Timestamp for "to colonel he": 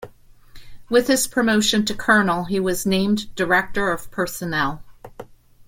1.85-2.59